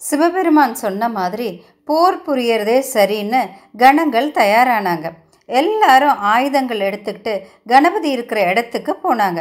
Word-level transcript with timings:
சிவபெருமான் 0.00 0.74
சொன்ன 0.74 1.08
மாதிரி 1.08 1.48
போர் 1.88 2.16
புரியறதே 2.26 2.78
சரின்னு 2.94 3.40
கணங்கள் 3.82 4.28
தயாரானாங்க. 4.38 5.06
எல்லாரும் 5.60 6.18
ஆயுதங்கள் 6.32 6.80
எடுத்துக்கிட்டு 6.88 7.32
கணபதி 7.66 8.08
இருக்கிற 8.10 8.40
இடத்துக்கு 8.50 8.92
போனாங்க. 9.04 9.40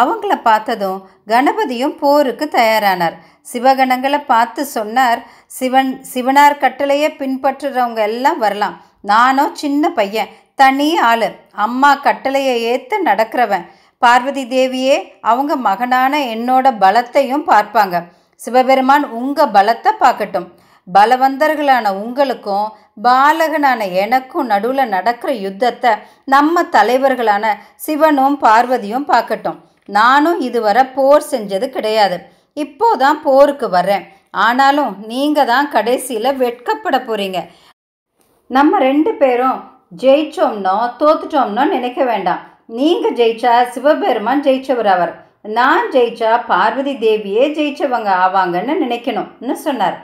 அவங்கள 0.00 0.34
பார்த்ததும் 0.42 0.98
கணபதியும் 1.26 1.94
போருக்கு 2.02 2.46
தயாரானார். 2.52 3.16
சிவகணங்களை 3.52 4.20
பார்த்து 4.26 4.64
சொன்னார் 4.76 5.20
சிவன் 5.58 5.92
சிவனார் 6.14 6.60
கட்டளையை 6.64 7.10
பின்பற்றுறவங்க 7.18 8.02
எல்லாம் 8.10 8.38
வரலாம். 8.38 8.76
நானும் 9.12 9.54
சின்ன 9.54 9.90
பையன் 10.00 10.30
தனி 10.60 10.88
ஆள் 11.10 11.28
அம்மா 11.64 11.90
கட்டளையை 12.06 12.56
ஏற்று 12.72 12.96
நடக்கிறவன். 13.08 13.64
பார்வதி 14.02 14.44
தேவியே 14.54 14.96
அவங்க 15.30 15.52
மகனான 15.68 16.12
என்னோட 16.34 16.66
பலத்தையும் 16.82 17.44
பார்ப்பாங்க. 17.52 17.96
சிவபெருமான் 18.40 19.06
உங்கள் 19.18 19.54
பலத்தை 19.56 19.92
பார்க்கட்டும். 20.02 20.48
பலவந்தர்களான 20.88 21.86
உங்களுக்கும் 22.02 22.66
பாலகனான 23.06 23.80
எனக்கும் 24.02 24.48
நடுவில் 24.52 24.92
நடக்கிற 24.94 25.30
யுத்தத்தை 25.46 25.92
நம்ம 26.34 26.62
தலைவர்களான 26.76 27.44
சிவனும் 27.86 28.36
பார்வதியும் 28.44 29.08
பார்க்கட்டும். 29.12 29.58
நானும் 29.98 30.38
இதுவரை 30.48 30.84
போர் 30.96 31.28
செஞ்சது 31.32 31.66
கிடையாது. 31.76 32.16
இப்போதான் 32.56 33.18
போருக்கு 33.26 33.66
வர்றேன். 33.76 34.06
ஆனாலும் 34.46 34.92
நீங்கள் 35.10 35.50
தான் 35.52 35.68
கடைசியில் 35.74 36.38
வெட்கப்பட 36.42 36.96
போகிறீங்க 37.00 37.40
நம்ம 38.50 38.78
ரெண்டு 38.88 39.10
பேரும் 39.20 39.58
ஜெயிச்சோம்னோ 39.92 40.76
தோத்துட்டோம்னோ 41.00 41.62
நினைக்க 41.76 42.00
வேண்டாம். 42.10 42.42
நீங்கள் 42.78 43.16
ஜெயிச்சா 43.20 43.52
சிவபெருமான் 43.74 44.44
ஜெயிச்சவர் 44.46 44.90
அவர். 44.94 45.12
நான் 45.56 45.86
ஜெயிச்சா 45.94 46.30
பார்வதி 46.50 46.94
தேவியே 47.04 47.44
ஜெயிச்சவங்க 47.58 48.10
ஆவாங்கன்னு 48.24 48.74
நினைக்கணும்னு 48.84 49.56
சொன்னார். 49.66 49.96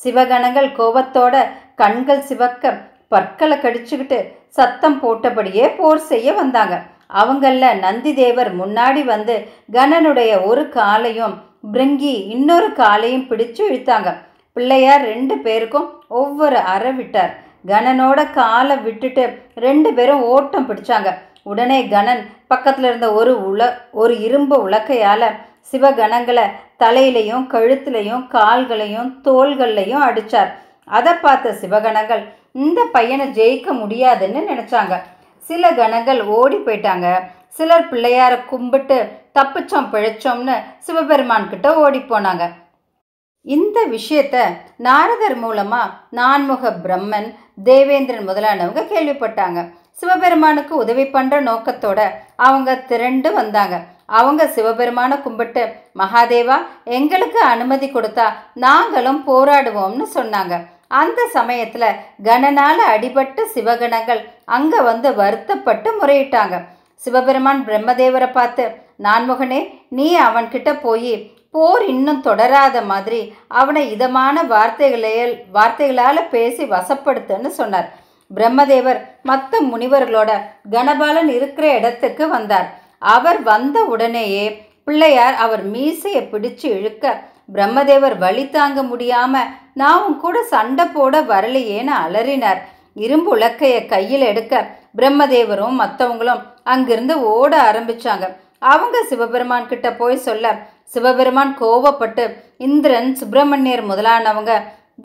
சிவகணங்கள் 0.00 0.68
கோபத்தோட 0.78 1.34
கண்கள் 1.80 2.22
சிவக்க 2.30 2.72
பற்களை 3.12 3.56
கடிச்சுக்கிட்டு 3.58 4.18
சத்தம் 4.56 4.98
போட்டபடியே 5.02 5.66
போர் 5.78 6.02
செய்ய 6.12 6.32
வந்தாங்க. 6.40 6.74
அவங்கள 7.20 7.68
நந்தி 7.84 8.12
தேவர் 8.22 8.50
முன்னாடி 8.62 9.02
வந்து 9.14 9.34
கணனுடைய 9.76 10.32
ஒரு 10.50 10.64
காலையும் 10.78 11.36
பிருங்கி 11.72 12.14
இன்னொரு 12.34 12.68
காலையும் 12.82 13.28
பிடிச்சு 13.30 13.62
இழுத்தாங்க. 13.70 14.10
பிள்ளையார் 14.56 15.02
ரெண்டு 15.12 15.34
பேருக்கும் 15.46 15.88
ஒவ்வொரு 16.20 16.58
அறை 16.74 16.92
விட்டார். 16.92 17.32
கணனோட 17.66 18.20
காலை 18.32 18.76
விட்டுட்டு 18.76 19.24
ரெண்டு 19.66 19.90
பேரும் 19.92 20.22
ஓட்டம் 20.34 20.68
பிடிச்சாங்க. 20.68 21.10
உடனே 21.50 21.78
கணன் 21.88 22.22
பக்கத்தில் 22.46 22.84
இருந்த 22.84 23.08
ஒரு 23.12 23.32
உல 23.50 23.62
ஒரு 24.00 24.14
இரும்பு 24.26 24.56
உலக்கையால் 24.68 25.28
சிவகணங்களை 25.70 26.44
தலையிலையும் 26.82 27.44
கழுத்துலையும் 27.54 28.24
கால்களையும் 28.34 29.08
தோள்கள்லையும் 29.24 30.04
அடித்தார் 30.08 30.50
அதை 30.98 31.12
பார்த்த 31.24 31.56
சிவகணங்கள் 31.62 32.22
இந்த 32.64 32.80
பையனை 32.94 33.26
ஜெயிக்க 33.38 33.72
முடியாதுன்னு 33.80 34.40
நினச்சாங்க. 34.50 34.94
சில 35.42 35.72
கணங்கள் 35.80 36.20
ஓடி 36.38 36.56
போயிட்டாங்க. 36.56 37.08
சிலர் 37.56 37.88
பிள்ளையாரை 37.90 38.38
கும்பிட்டு 38.50 38.98
தப்பிச்சோம் 39.38 39.90
பிழைச்சோம்னு 39.92 40.56
சிவபெருமான்கிட்ட 40.86 41.68
ஓடி 41.84 41.98
போனாங்க. 41.98 42.44
இந்த 43.44 43.78
விஷயத்த 43.92 44.36
நாரதர் 44.86 45.36
மூலமாக 45.42 45.92
நான்முக 46.18 46.72
பிரம்மன் 46.82 47.28
தேவேந்திரன் 47.68 48.26
முதலானவங்க 48.30 48.82
கேள்விப்பட்டாங்க. 48.90 49.60
சிவபெருமானுக்கு 50.00 50.74
உதவி 50.82 51.04
பண்ணுற 51.14 51.36
நோக்கத்தோட 51.48 52.00
அவங்க 52.48 52.76
திரண்டு 52.90 53.30
வந்தாங்க. 53.38 53.76
அவங்க 54.18 54.42
சிவபெருமான 54.56 55.20
கும்பிட்டு 55.24 55.62
மகாதேவா 56.00 56.58
எங்களுக்கு 56.98 57.40
அனுமதி 57.52 57.88
கொடுத்தா 57.90 58.26
நாங்களும் 58.66 59.20
போராடுவோம்னு 59.30 60.06
சொன்னாங்க. 60.18 60.54
அந்த 61.00 61.20
சமயத்தில் 61.36 61.98
கணனால 62.28 62.78
அடிபட்ட 62.94 63.44
சிவகணங்கள் 63.56 64.22
அங்கே 64.56 64.80
வந்து 64.90 65.08
வருத்தப்பட்டு 65.20 65.90
முறையிட்டாங்க. 66.00 66.56
சிவபெருமான் 67.02 67.60
பிரம்மதேவரை 67.66 68.30
பார்த்து 68.38 68.64
நான்முகனே 69.06 69.60
நீ 69.98 70.08
அவன்கிட்ட 70.28 70.70
போய் 70.86 71.12
போர் 71.54 71.84
இன்னும் 71.92 72.22
தொடராத 72.22 72.76
மாதிரி 72.84 73.20
அவனை 73.60 73.82
இதமான 73.90 74.42
வார்த்தைகளையல் 74.42 75.34
வார்த்தைகளால் 75.52 76.28
பேசி 76.34 76.64
வசப்படுத்துன்னு 76.64 77.50
சொன்னார். 77.60 77.88
பிரம்மதேவர் 78.36 79.00
மற்ற 79.22 79.60
முனிவர்களோட 79.70 80.30
கணபாலன் 80.70 81.30
இருக்கிற 81.36 81.66
இடத்துக்கு 81.78 82.28
வந்தார். 82.28 82.68
அவர் 82.98 83.40
வந்த 83.42 83.78
உடனேயே 83.84 84.44
பிள்ளையார் 84.84 85.34
அவர் 85.34 85.64
மீசையை 85.64 86.22
பிடிச்சு 86.22 86.66
இழுக்க 86.78 87.14
பிரம்மதேவர் 87.54 88.16
வழி 88.18 88.44
தாங்க 88.48 88.80
முடியாம 88.82 89.34
நான் 89.74 90.18
கூட 90.18 90.42
சண்டை 90.42 90.84
போட 90.86 91.20
வரலையேன்னு 91.32 91.94
அலறினார். 92.04 92.60
இரும்பு 92.94 93.30
உலக்கைய 93.36 93.86
கையில் 93.86 94.20
எடுக்க 94.20 94.54
பிரம்மதேவரும் 94.98 95.76
மற்றவங்களும் 95.82 96.42
அங்கிருந்து 96.62 97.16
ஓட 97.34 97.52
ஆரம்பிச்சாங்க. 97.70 98.26
அவங்க 98.72 98.96
சிவபெருமான் 99.10 99.68
கிட்ட 99.68 99.88
போய் 100.00 100.24
சொல்ல 100.26 100.46
சிவபெருமான் 100.92 101.52
கோவப்பட்டு 101.60 102.24
இந்திரன் 102.66 103.10
சுப்பிரமணியர் 103.20 103.84
முதலானவங்க 103.90 104.52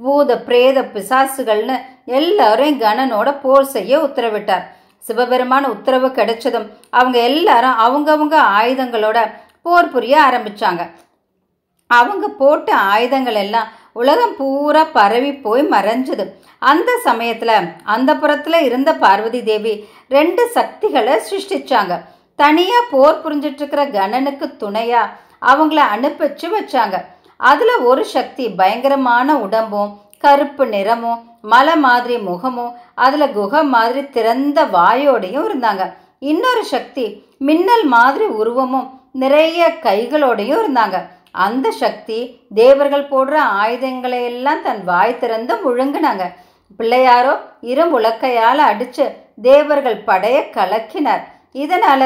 பூத 0.02 0.38
பிரேத 0.48 0.78
பிசாசுகள்னு 0.94 1.76
எல்லாரையும் 2.20 2.82
கணனோட 2.86 3.30
போர் 3.44 3.68
செய்ய 3.76 4.00
உத்தரவிட்டார். 4.08 4.64
சிவபெருமான் 5.04 5.68
உத்தரவு 5.74 6.08
கிடைச்சதும் 6.08 6.68
அவங்க 7.00 7.18
எல்லாரும் 7.30 7.82
அவங்கவுங்க 7.86 8.38
ஆயுதங்களோட 8.60 9.20
போர் 9.66 9.92
புரிய 9.94 10.16
ஆரம்பிச்சாங்க. 10.28 10.84
அவங்க 11.90 12.26
போட்ட 12.40 12.70
ஆயுதங்கள் 12.94 13.40
எல்லாம் 13.44 13.70
உலகம் 14.02 14.36
பூரா 14.40 14.84
பரவி 14.98 15.32
போய் 15.46 15.64
மறைஞ்சது. 15.76 16.26
அந்த 16.72 16.92
சமயத்தில் 17.08 17.56
அந்த 17.96 18.12
புறத்தில் 18.22 18.60
இருந்த 18.70 18.90
பார்வதி 19.04 19.42
தேவி 19.50 19.74
ரெண்டு 20.18 20.44
சக்திகளை 20.58 21.16
சிருஷ்டிச்சாங்க. 21.30 21.94
தனியாக 22.40 22.90
போர் 22.94 23.22
புரிஞ்சிட்ருக்கிற 23.26 23.84
கணனுக்கு 23.98 24.48
துணையாக 24.64 25.14
அவங்கள 25.42 25.82
அனுப்பிச்சு 25.96 26.48
வச்சாங்க. 26.58 27.06
அதில் 27.38 27.76
ஒரு 27.78 28.06
சக்தி 28.06 28.50
பயங்கரமான 28.50 29.38
உடம்பும் 29.38 29.98
கருப்பு 30.20 30.66
நிறமும் 30.66 31.24
மலை 31.42 31.76
மாதிரி 31.78 32.18
முகமும் 32.18 32.76
அதில் 32.96 33.32
குகை 33.32 33.64
மாதிரி 33.64 34.10
திறந்த 34.10 34.66
வாயோடையும் 34.66 35.48
இருந்தாங்க. 35.50 35.94
இன்னொரு 36.20 36.64
சக்தி 36.64 37.26
மின்னல் 37.38 37.86
மாதிரி 37.86 38.26
உருவமும் 38.26 39.02
நிறைய 39.12 39.68
கைகளோடையும் 39.82 40.62
இருந்தாங்க. 40.64 41.02
அந்த 41.32 41.72
சக்தி 41.72 42.40
தேவர்கள் 42.54 43.10
போடுற 43.10 43.36
ஆயுதங்களை 43.36 44.24
எல்லாம் 44.24 44.62
தன் 44.62 44.84
வாய் 44.84 45.18
திறந்து 45.18 45.56
முழுங்கினாங்க. 45.56 46.24
பிள்ளையாரோ 46.80 47.34
இரும்புலக்கையால் 47.62 48.62
அடிச்சு 48.72 49.06
தேவர்கள் 49.42 50.04
படைய 50.08 50.38
கலக்கினார். 50.50 51.24
இதனால 51.64 52.04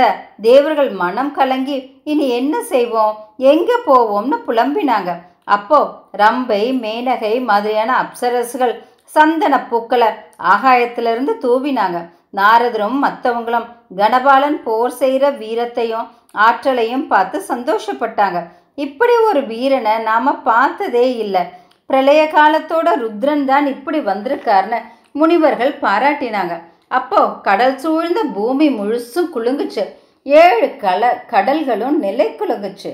தேவர்கள் 0.48 0.92
மனம் 1.02 1.32
கலங்கி 1.38 1.78
இனி 2.12 2.26
என்ன 2.40 2.56
செய்வோம்? 2.74 3.16
எங்க 3.52 3.72
போவோம்னு 3.88 4.38
புலம்பினாங்க. 4.48 5.10
அப்போ 5.56 5.80
ரம்பை 6.22 6.64
மேனகை 6.84 7.34
மாதிரியான 7.50 7.92
அப்சரசுகள் 8.04 8.74
சந்தன 9.16 9.56
பூக்களை 9.70 10.10
ஆகாயத்திலிருந்து 10.54 11.34
தூவினாங்க. 11.46 12.00
நாரதரும் 12.40 12.98
மற்றவங்களும் 13.06 13.68
கணபாலன் 14.00 14.60
போர் 14.66 14.94
செய்கிற 15.02 15.26
வீரத்தையும் 15.42 16.08
ஆற்றலையும் 16.46 17.06
பார்த்து 17.14 17.38
சந்தோஷப்பட்டாங்க. 17.52 18.40
இப்படி 18.86 19.16
ஒரு 19.30 19.42
வீரனை 19.52 19.96
நாம 20.10 20.34
பார்த்ததே 20.50 21.08
இல்லை. 21.24 21.44
பிரளய 21.90 22.22
காலத்தோட 22.36 22.88
ருத்ரன் 23.04 23.46
தான் 23.52 23.68
இப்படி 23.76 24.00
வந்திருக்காருன்னு 24.10 24.80
முனிவர்கள் 25.20 25.74
பாராட்டினாங்க. 25.86 26.56
அப்போ 26.98 27.20
கடல் 27.48 27.78
சூழ்ந்த 27.84 28.20
பூமி 28.38 28.68
முழுசும் 28.78 29.30
குலுங்குச்சு. 29.36 29.84
ஏழு 30.26 30.68
கல 30.84 31.12
கடல்களும் 31.34 31.98
நிலை 32.06 32.28
குலுங்குச்சு. 32.40 32.92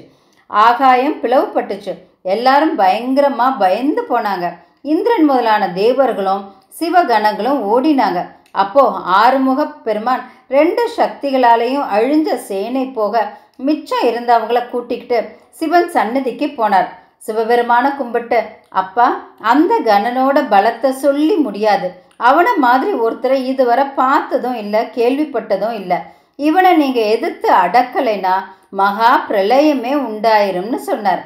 ஆகாயம் 0.49 1.17
பிளவுபட்டுச்சு. 1.23 1.93
எல்லாரும் 2.33 2.75
பயங்கரமா 2.79 3.47
பயந்து 3.63 4.01
போனாங்க. 4.09 4.45
இந்திரன் 4.93 5.25
முதலான 5.29 5.63
தேவர்களும் 5.81 6.43
சிவகணங்களும் 6.79 7.61
ஓடினாங்க. 7.73 8.19
அப்போ 8.63 8.83
ஆறுமுக 9.21 9.61
பெருமான் 9.87 10.23
ரெண்டு 10.55 10.83
சக்திகளாலேயும் 10.97 11.89
அழிஞ்ச 11.95 12.35
சேனை 12.49 12.85
போக 12.99 13.23
மிச்சம் 13.67 14.05
இருந்தவங்கள 14.09 14.59
கூட்டிக்கிட்டு 14.69 15.19
சிவன் 15.59 15.89
சன்னதிக்கு 15.95 16.47
போனார். 16.59 16.89
சிவபெருமான 17.25 17.85
கும்பிட்டு 17.97 18.39
அப்பா 18.81 19.05
அந்த 19.51 19.73
கணனோட 19.89 20.37
பலத்தை 20.53 20.89
சொல்லி 21.03 21.35
முடியாது. 21.45 21.87
அவனை 22.17 22.53
மாதிரி 22.65 22.91
ஒருத்தரை 23.05 23.37
இதுவரை 23.51 23.85
பார்த்ததும் 24.01 24.57
இல்லை 24.63 24.81
கேள்விப்பட்டதும் 24.97 25.75
இல்லை. 25.81 25.97
இவனை 26.35 26.71
நீங்கள் 26.81 27.11
எதிர்த்து 27.15 27.49
அடக்கலைனா 27.63 28.35
மகா 28.81 29.11
பிரளயமே 29.29 29.93
உண்டாயிரும்னு 30.07 30.79
சொன்னார். 30.89 31.23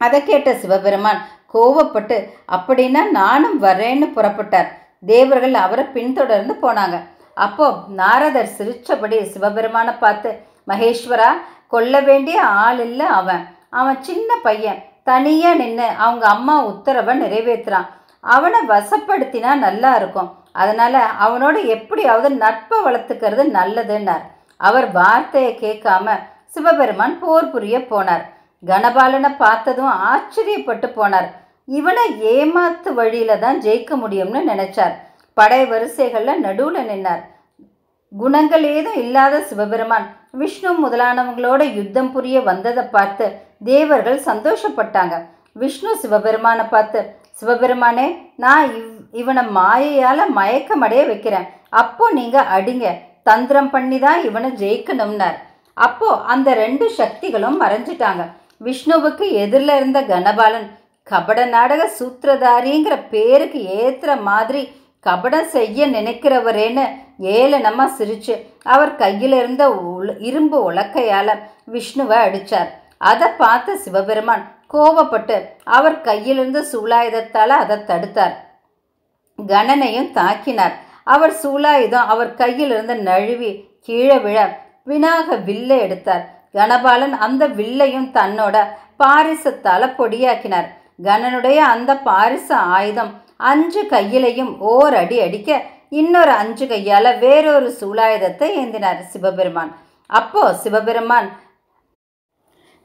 அதை 0.00 0.18
கேட்ட 0.22 0.50
சிவபெருமான் 0.62 1.20
கோவப்பட்டு 1.54 2.16
அப்படின்னா 2.56 3.02
நானும் 3.20 3.58
வரேன்னு 3.62 4.06
புறப்பட்டார். 4.16 4.70
தேவர்கள் 5.12 5.56
அவரை 5.64 5.84
பின்தொடர்ந்து 5.96 6.54
போனாங்க. 6.62 6.96
அப்போ 7.46 7.66
நாரதர் 8.00 8.54
சிரிச்சபடி 8.58 9.16
சிவபெருமானை 9.34 9.94
பார்த்து 10.04 10.30
மகேஸ்வரா 10.70 11.30
கொல்ல 11.74 12.00
வேண்டிய 12.08 12.38
ஆள் 12.64 12.80
இல்லை 12.88 13.06
அவன். 13.20 13.42
அவன் 13.80 13.98
சின்ன 14.08 14.36
பையன். 14.42 14.80
தனியாக 15.10 15.58
நின்று 15.60 15.86
அவங்க 16.04 16.24
அம்மா 16.34 16.54
உத்தரவை 16.70 17.14
நிறைவேற்றுறான் 17.22 17.88
அவனை 18.34 18.60
வசப்படுத்தினா 18.72 19.50
நல்லா 19.66 19.90
இருக்கும். 20.00 20.30
அதனால் 20.62 21.00
அவனோட 21.24 21.56
எப்படியாவது 21.74 22.28
நட்பை 22.44 22.78
வளர்த்துக்கிறது 22.86 23.44
நல்லதுன்னார். 23.58 24.24
அவர் 24.60 24.86
வார்த்தையை 24.98 25.52
கேட்காம 25.64 26.16
சிவபெருமான் 26.54 27.16
போர் 27.22 27.52
புரிய 27.54 27.76
போனார். 27.92 28.24
கணபாலனை 28.62 29.30
பார்த்ததும் 29.44 29.94
ஆச்சரியப்பட்டு 30.10 30.88
போனார். 30.98 31.28
இவனை 31.78 32.04
ஏமாத்து 32.34 32.90
வழியில 32.98 33.36
தான் 33.44 33.58
ஜெயிக்க 33.66 33.92
முடியும்னு 34.02 34.40
நினைச்சார். 34.50 34.94
படை 35.36 35.62
வரிசைகளில் 35.72 36.42
நடுவில் 36.46 36.88
நின்னார். 36.90 37.22
குணங்கள் 38.12 38.64
ஏதும் 38.74 38.98
இல்லாத 39.04 39.40
சிவபெருமான் 39.50 40.06
விஷ்ணு 40.40 40.70
முதலானவங்களோட 40.84 41.62
யுத்தம் 41.78 42.10
புரிய 42.14 42.36
வந்ததை 42.50 42.84
பார்த்து 42.96 43.26
தேவர்கள் 43.70 44.20
சந்தோஷப்பட்டாங்க. 44.28 45.14
விஷ்ணு 45.62 45.92
சிவபெருமானை 46.02 46.64
பார்த்து 46.74 47.00
சிவபெருமானே 47.34 48.30
நான் 48.36 48.74
இவ் 48.76 49.02
இவனை 49.12 49.42
மாயையால் 49.44 50.36
மயக்கமடைய 50.36 51.06
வைக்கிறேன். 51.06 51.46
அப்போ 51.68 52.12
நீங்கள் 52.12 52.44
அடிங்க. 52.44 52.86
தந்திரம் 53.22 53.70
பண்ணி 53.70 53.98
தான் 53.98 54.24
இவனை 54.24 54.50
ஜெயிக்கணும்னார். 54.50 55.34
அப்போ 55.74 56.16
அந்த 56.16 56.54
ரெண்டு 56.54 56.90
சக்திகளும் 56.90 57.60
மறைஞ்சிட்டாங்க. 57.60 58.30
விஷ்ணுவுக்கு 58.64 59.30
எதிரில் 59.32 59.68
இருந்த 59.68 60.02
கணபாலன் 60.02 60.70
கபட 61.02 61.44
நாடக 61.44 61.90
சூத்திரதாரிங்கிற 61.98 63.02
பேருக்கு 63.10 63.58
ஏத்துற 63.58 64.20
மாதிரி 64.20 64.72
கபடம் 65.06 65.44
செய்ய 65.44 65.86
நினைக்கிறவரேன்னு 65.86 66.88
ஏளனமாக 67.22 67.90
சிரிச்சு 67.98 68.46
அவர் 68.62 68.96
கையில் 68.96 69.32
இருந்த 69.32 69.68
உல- 69.68 70.14
இரும்பு 70.18 70.72
உலக்கையால் 70.72 71.38
விஷ்ணுவை 71.72 72.16
அடிச்சார். 72.24 72.68
அதை 72.98 73.28
பார்த்த 73.28 73.76
சிவபெருமான் 73.76 74.44
கோபப்பட்டு 74.74 75.36
அவர் 75.64 75.96
கையிலிருந்து 76.00 76.60
சூலாயுதத்தால் 76.72 77.54
அதை 77.62 77.76
தடுத்தார். 77.90 78.34
கணனையும் 79.38 80.10
தாக்கினார். 80.18 80.74
அவர் 81.04 81.34
சூலாயுதம் 81.42 82.06
அவர் 82.12 82.32
கையிலிருந்து 82.34 82.94
நழுவி 83.08 83.50
கீழே 83.86 84.16
விழ 84.18 84.38
வினாக 84.84 85.36
வில்லை 85.48 85.78
எடுத்தார். 85.78 86.24
கணபாலன் 86.54 87.14
அந்த 87.26 87.44
வில்லையும் 87.58 88.08
தன்னோட 88.14 88.56
பாரிசத்தால் 89.02 89.94
பொடியாக்கினார். 89.98 90.68
கணனுடைய 91.02 91.58
அந்த 91.74 91.92
பாரிச 92.08 92.48
ஆயுதம் 92.76 93.12
அஞ்சு 93.36 93.82
கையிலையும் 93.82 94.52
ஓர் 94.58 94.94
அடி 94.94 95.16
அடிக்க 95.20 95.60
இன்னொரு 96.00 96.32
அஞ்சு 96.42 96.66
கையால் 96.66 97.18
வேறொரு 97.18 97.68
சூலாயுதத்தை 97.80 98.48
ஏந்தினார் 98.60 99.00
சிவபெருமான். 99.12 99.72
அப்போ 100.06 100.42
சிவபெருமான் 100.62 101.28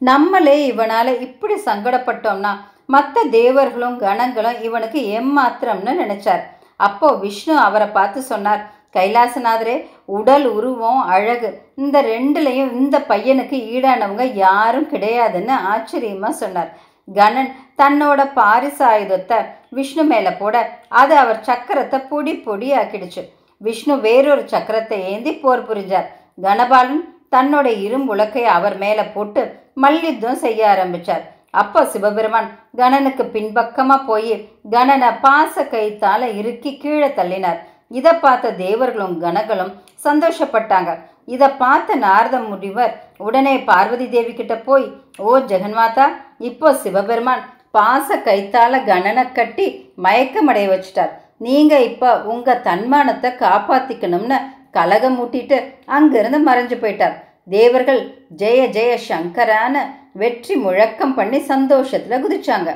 நம்மளே 0.02 0.58
இவனால் 0.72 1.12
இப்படி 1.26 1.56
சங்கடப்பட்டோம்னா 1.68 2.52
மற்ற 2.94 3.24
தேவர்களும் 3.38 3.98
கணங்களும் 4.04 4.60
இவனுக்கு 4.68 5.00
எம்மாத்திரம்னு 5.20 5.94
நினைச்சார். 6.02 6.44
அப்போ 6.80 7.08
விஷ்ணு 7.24 7.56
அவரை 7.68 7.88
பார்த்து 7.98 8.20
சொன்னார் 8.32 8.62
கைலாசநாதரே 8.96 9.76
உடல் 10.18 10.46
உருவம் 10.58 11.02
அழகு 11.16 11.50
இந்த 11.84 11.98
ரெண்டுலையும் 12.14 12.72
இந்த 12.80 12.98
பையனுக்கு 13.12 13.58
ஈடானவங்க 13.76 14.26
யாரும் 14.46 14.88
கிடையாதுன்னு 14.94 15.56
ஆச்சரியமாக 15.74 16.40
சொன்னார். 16.44 16.72
கணன் 17.08 17.52
தன்னோட 17.82 18.20
பாரிசாயுதத்தை 18.40 19.38
விஷ்ணு 19.78 20.04
மேலே 20.12 20.32
போட 20.42 20.56
அது 21.02 21.14
அவர் 21.24 21.40
சக்கரத்தை 21.50 22.00
பொடி 22.12 22.34
பொடி 22.48 22.68
ஆக்கிடுச்சு 22.80 23.22
விஷ்ணு 23.62 23.96
வேறொரு 24.08 24.44
சக்கரத்தை 24.54 24.98
ஏந்தி 25.14 25.32
போர் 25.44 25.68
புரிஞ்சார். 25.70 26.10
கணபாலன் 26.42 27.02
தன்னுடைய 27.34 27.76
இரும்புலக்கை 27.88 28.44
அவர் 28.58 28.76
மேலே 28.84 29.04
போட்டு 29.16 29.42
மல்யுத்தம் 29.84 30.40
செய்ய 30.46 30.62
ஆரம்பிச்சார். 30.74 31.24
அப்போ 31.62 31.80
சிவபெருமான் 31.92 32.50
கணனுக்கு 32.80 33.24
பின்பக்கமா 33.36 33.98
போய் 34.10 34.34
கணனை 34.74 35.10
பாச 35.26 35.64
கைத்தால 35.74 36.22
இறுக்கி 36.40 36.72
கீழே 36.82 37.10
தள்ளினார். 37.20 37.60
இதை 37.98 38.14
பார்த்த 38.26 38.56
தேவர்களும் 38.66 39.16
கணங்களும் 39.24 39.72
சந்தோஷப்பட்டாங்க. 40.08 40.92
இதை 41.36 41.48
பார்த்த 41.62 41.96
நாரத 42.04 42.36
முனிவர் 42.50 42.94
உடனே 43.28 43.56
பார்வதி 43.70 44.06
தேவி 44.16 44.34
கிட்ட 44.34 44.56
போய் 44.68 44.86
ஓ 45.30 45.32
ஜெகன்மாதா 45.52 46.06
இப்போ 46.50 46.68
சிவபெருமான் 46.84 47.44
பாச 47.78 48.18
கைத்தால 48.28 48.84
கணனை 48.92 49.26
கட்டி 49.40 49.66
மயக்கமடைய 50.06 50.68
வச்சிட்டார். 50.72 51.12
நீங்க 51.48 51.74
இப்போ 51.90 52.10
உங்க 52.34 52.56
தன்மானத்தை 52.70 53.30
காப்பாத்திக்கணும்னு 53.44 54.38
கலகம் 54.78 55.18
மூட்டிட்டு 55.18 55.58
அங்கிருந்து 55.98 56.40
மறைஞ்சு 56.50 56.78
போயிட்டார். 56.82 57.16
தேவர்கள் 57.56 58.02
ஜெய 58.42 58.62
ஜெய 58.78 58.92
சங்கரான 59.08 59.76
வெற்றி 60.22 60.56
முழக்கம் 60.66 61.16
பண்ணி 61.18 61.40
சந்தோஷத்தில் 61.52 62.24
குதிச்சாங்க. 62.24 62.70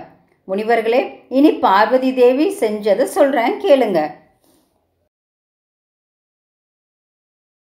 முனிவர்களே 0.48 1.02
இனி 1.38 1.52
பார்வதி 1.66 2.10
தேவி 2.14 2.46
செஞ்சதை 2.62 3.06
சொல்கிறேன் 3.18 3.56
கேளுங்க. 3.66 4.00